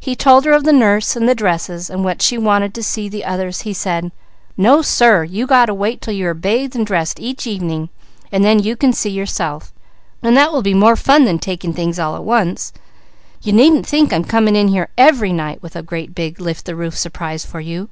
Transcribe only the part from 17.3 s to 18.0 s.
for you.